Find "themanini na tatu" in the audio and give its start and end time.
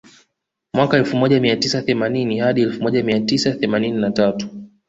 3.53-4.47